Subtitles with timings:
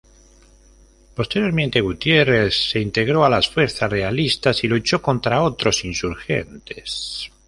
[1.13, 7.29] Posteriormente Gutierrez se integró a las fuerzas realistas y luchó contra otros insurgentes.